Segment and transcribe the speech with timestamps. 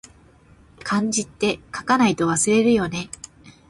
[0.79, 3.11] 漢字って、書かないと忘れるよね